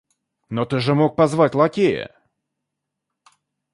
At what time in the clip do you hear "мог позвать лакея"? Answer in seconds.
0.95-2.09